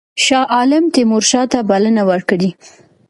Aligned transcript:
شاه 0.25 0.45
عالم 0.55 0.83
تیمورشاه 0.93 1.45
ته 1.51 1.59
بلنه 1.69 2.03
ورکړې. 2.09 2.49